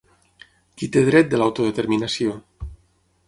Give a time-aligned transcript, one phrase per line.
[0.79, 2.35] Qui té dret de l’autodeterminació?